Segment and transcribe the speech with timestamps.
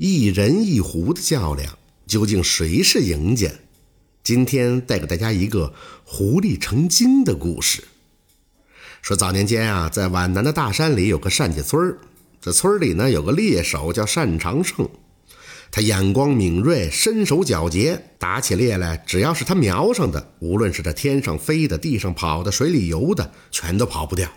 [0.00, 3.50] 一人一狐的较量，究竟谁是赢家？
[4.22, 5.74] 今天带给大家一个
[6.04, 7.82] 狐狸成精的故事。
[9.02, 11.98] 说早年间啊，在皖南的大山里有个单家村
[12.40, 14.88] 这村里呢有个猎手叫单长胜，
[15.72, 24.30] 他眼光敏锐，身手矫捷，打起猎来，只要是他瞄上的，无论是这天上飞的、地上跑的、水里游的，全都跑不掉。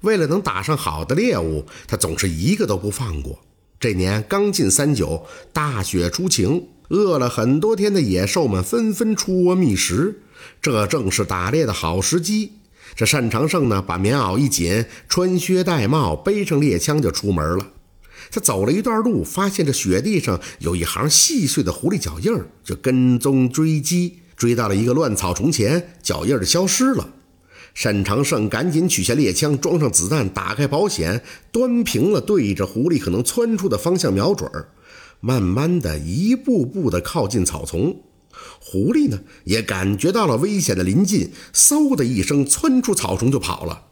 [0.00, 3.42] 为了能打上好的猎物，他总是一个都不放过。
[3.78, 10.22] 这年刚进三九，大雪初晴，饿了很多天的野兽们纷纷出窝觅食，
[10.62, 12.52] 这正是打猎的好时机。
[12.94, 17.66] 这单长胜呢，把棉袄一紧，穿靴戴帽，背上猎枪就出门了。
[18.30, 22.32] 他走了一段路，发现这雪地上有一行细碎的狐狸脚印，
[22.64, 27.10] 就跟踪追击，追到了一个乱草丛前，脚印就消失了。
[27.84, 31.22] 单长胜赶紧取下猎枪，装上子弹，打开保险，
[31.52, 34.50] 端平了，对着狐狸可能窜出的方向瞄准，
[35.20, 38.00] 慢慢的一步步的靠近草丛。
[38.58, 43.84] 狐狸呢，也感觉到了危险的临近，嗖的一声窜出草丛就跑了。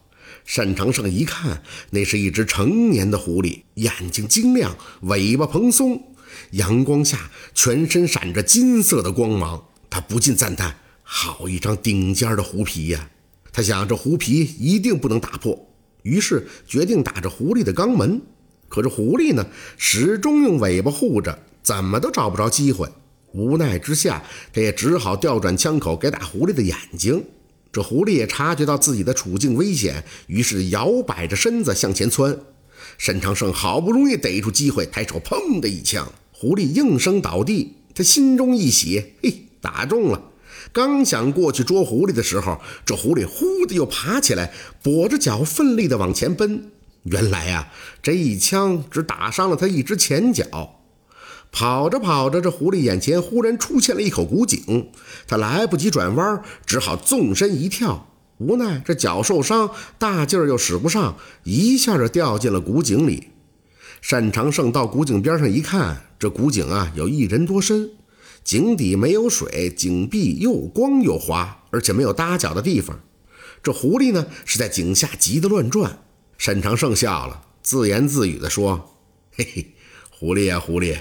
[0.53, 6.15] 单长胜一看，那是一只成年的狐狸，眼睛晶亮，尾巴蓬松，
[6.51, 9.63] 阳光下全身闪着金色的光芒。
[9.89, 13.09] 他不禁赞叹：“好一张顶尖的狐皮呀！”
[13.55, 15.57] 他想，这狐皮一定不能打破，
[16.03, 18.21] 于是决定打着狐狸的肛门。
[18.67, 22.85] 可是狐狸呢，始终用尾巴护着，怎么都找不着机会。
[23.31, 27.23] 无奈之下，他也只好调转枪口给打狐狸的眼睛。
[27.71, 32.37] 这狐狸也察觉到自己的处境危险，于是摇摆着身子向前窜。
[32.97, 37.77] 沈长胜好不容易逮住机会，抬手砰的一枪，狐狸应声倒地。
[37.93, 40.21] 他心中一喜，嘿，打中了。
[40.71, 44.53] 刚想过去捉狐狸的时候，这狐狸忽的又爬起来，
[44.83, 46.71] 跛着脚奋力的往前奔。
[47.03, 47.67] 原来啊，
[48.01, 50.79] 这一枪只打伤了他一只前脚。
[51.51, 54.89] 跑着跑着，这狐狸眼前忽然出现了一口古井，
[55.27, 58.09] 他来不及转弯，只好纵身一跳。
[58.39, 63.29] 无奈这脚受伤，大劲儿又使不上，一下就掉进了古井里。
[64.09, 67.91] 单长胜到古井边上一看，这古井啊有一人多深。
[68.45, 73.01] 井底没有水，井壁又光又滑，而且没有搭脚的地方。
[73.63, 76.03] 这狐狸呢，是在井下急得乱转。
[76.37, 78.99] 单长胜笑了，自言自语地说
[79.35, 79.73] ：“嘿嘿，
[80.11, 80.95] 狐狸呀，狐狸，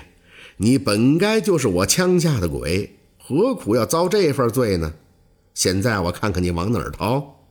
[0.56, 4.94] 你本该就是我枪下的鬼，何苦要遭这份罪呢？
[5.53, 7.44] 现在我看看你往哪儿逃。”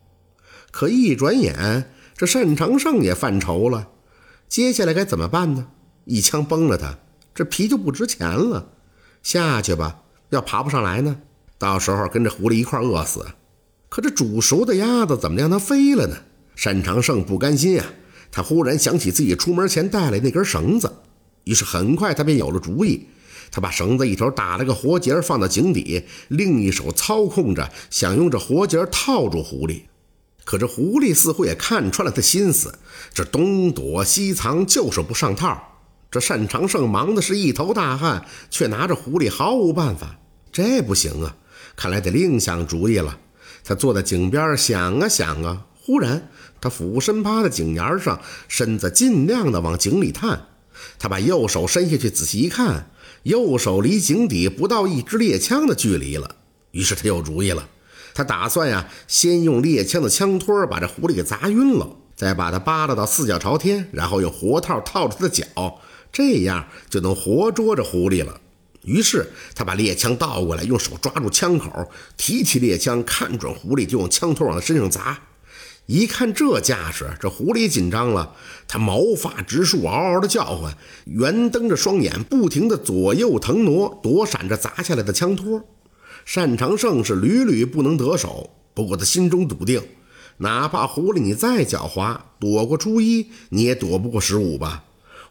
[0.72, 3.90] 可一转眼，这单长胜也犯愁了，
[4.48, 5.68] 接下来该怎么办呢？
[6.06, 6.98] 一枪崩了他，
[7.32, 8.72] 这皮就不值钱了。
[9.24, 11.16] 下去吧，要爬不上来呢，
[11.58, 13.26] 到时候跟着狐狸一块饿死。
[13.88, 16.16] 可这煮熟的鸭子怎么让它飞了呢？
[16.62, 17.84] 单长胜不甘心呀，
[18.30, 20.92] 他忽然想起自己出门前带来那根绳子，
[21.44, 23.06] 于是很快他便有了主意。
[23.50, 29.82] 他把绳子一头打了个活结放到井底，另一手操控着，想用这活结套住狐狸。
[30.44, 32.78] 可这狐狸似乎也看穿了他心思，
[33.14, 35.73] 这东躲西藏，就是不上套。
[36.14, 40.16] 这单长胜忙的是一头大汗，却拿着狐狸毫无办法。
[40.52, 41.34] 这不行啊，
[41.74, 43.18] 看来得另想主意了。
[43.64, 46.28] 他坐在井边想啊想啊，忽然
[46.60, 50.46] 他俯身趴在井沿上，身子尽量的往井里探。
[51.00, 52.90] 他把右手伸下去，仔细一看，
[53.24, 56.36] 右手离井底不到一支猎枪的距离了。
[56.70, 57.68] 于是他有主意了，
[58.14, 65.44] 他打算呀，先用猎枪的枪托把这狐狸给砸晕了，再把它扒拉到四脚朝天，然后用活套套着它的脚。
[66.14, 68.40] 这样就能活捉着狐狸了。
[68.84, 75.18] 于是他把猎枪倒过来，用手抓住枪口，提起猎枪，看准狐狸就用枪托往他身上砸。
[75.86, 78.34] 一看这架势，这狐狸紧张了，
[78.68, 80.74] 他毛发直竖，嗷嗷的叫唤，
[81.06, 85.62] 圆瞪着双眼，不停地左右腾挪，躲闪着砸下来的枪托。
[86.34, 89.82] 单长胜是屡屡不能得手，不过他心中笃定，
[90.38, 94.84] 哪怕狐狸你再狡猾，躲过初一，你也躲不过十五吧。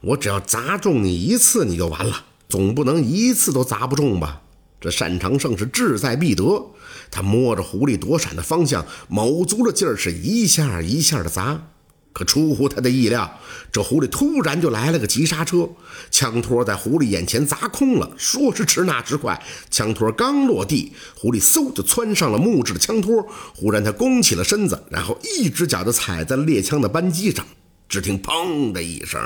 [0.04, 4.42] 我只要砸中你一次，你就完了，总不能一次都砸不中吧？
[4.82, 6.72] 这单长胜是志在必得，
[7.10, 11.70] 他摸着狐狸躲闪的方向，卯足了劲儿，是一下一下的砸。
[12.12, 13.40] 可出乎他的意料，
[13.72, 15.70] 这狐狸突然就来了个急刹车，
[16.12, 18.12] 枪托在狐狸眼前砸空了。
[18.18, 19.42] 说时迟，那时快，
[19.72, 23.26] 枪托刚落地，狐狸嗖就窜上了木质的枪托。
[23.56, 27.44] 忽然，他弓起了身子，然后一只脚就踩在了猎枪的扳机上，
[27.88, 29.20] 只听“砰”的一声。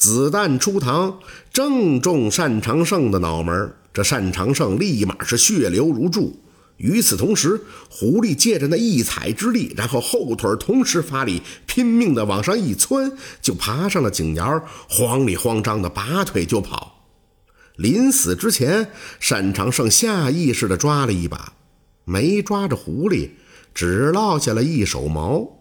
[0.00, 1.16] 子弹出膛，
[1.52, 6.40] 正中单长胜的脑门这单长胜立马是血流如注。
[6.78, 7.60] 与此同时，
[7.90, 13.12] 狐狸借着那一踩之力，然后后腿同时发力，拼命的往上一窜，
[13.42, 17.04] 就爬上了井沿慌里慌张的拔腿就跑。
[17.76, 18.90] 临死之前，
[19.28, 21.52] 单长胜下意识的抓了一把，
[22.06, 23.32] 没抓着狐狸，
[23.74, 25.59] 只落下了一手毛。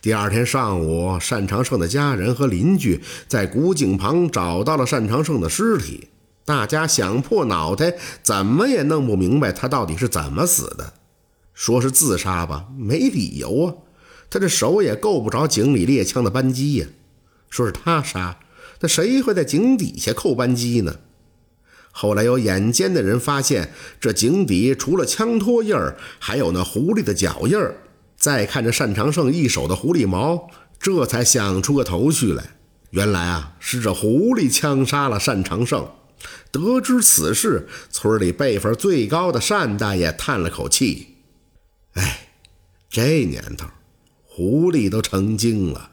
[0.00, 6.08] 第二天上午，单长胜的家人和邻居在古井旁找到了单长胜的尸体。
[6.44, 10.94] 大家想破脑袋，怎么也弄不明白他到底是怎么死的。
[11.52, 13.74] 说是自杀吧，没理由啊，
[14.30, 16.86] 他这手也够不着井里猎枪的扳机呀。
[17.50, 18.38] 说是他杀，
[18.80, 20.94] 那谁会在井底下扣扳机呢？
[21.90, 27.74] 后来有眼尖的人发现，这井底除了枪托印儿，还有那狐狸的脚印儿。
[28.18, 32.56] 再看着单长胜一手的狐狸毛，这才想出个头绪来。
[32.90, 35.88] 原来啊，是这狐狸枪杀了单长胜。
[36.50, 41.16] 得知此事，村里辈分最高的单大爷叹了口气
[41.94, 42.28] ：“哎，
[42.90, 43.68] 这年头，
[44.24, 45.92] 狐狸都成精了。”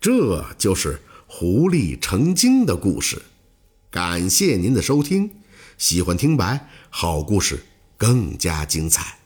[0.00, 3.22] 这就是狐狸成精的故事。
[3.90, 5.30] 感谢您的收听，
[5.78, 7.64] 喜欢听白好故事
[7.96, 9.23] 更加精彩。